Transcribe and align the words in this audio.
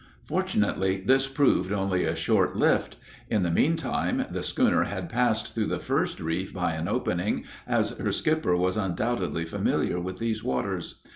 Fortunately, 0.25 0.99
this 0.99 1.27
proved 1.27 1.71
only 1.71 2.05
a 2.05 2.15
short 2.15 2.55
lift. 2.55 2.95
In 3.29 3.43
the 3.43 3.51
mean 3.51 3.75
time 3.75 4.25
the 4.31 4.41
schooner 4.41 4.85
had 4.85 5.09
passed 5.09 5.53
through 5.53 5.67
the 5.67 5.77
first 5.77 6.19
reef 6.19 6.51
by 6.51 6.71
an 6.71 6.87
opening, 6.87 7.45
as 7.67 7.91
her 7.91 8.11
skipper 8.11 8.57
was 8.57 8.77
undoubtedly 8.77 9.45
familiar 9.45 9.99
with 9.99 10.17
these 10.17 10.43
waters. 10.43 11.03